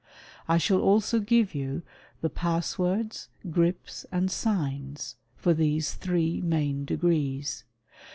I 0.47 0.57
shall 0.57 0.81
also 0.81 1.19
give 1.19 1.53
you 1.53 1.83
the 2.21 2.29
passwords, 2.31 3.29
grips, 3.51 4.03
and 4.11 4.31
signs 4.31 5.15
for 5.35 5.53
these 5.53 5.93
three 5.93 6.41
main 6.41 6.85
degrees. 6.85 7.65